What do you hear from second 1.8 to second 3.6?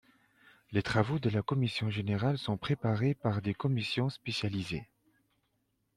générale sont préparées par des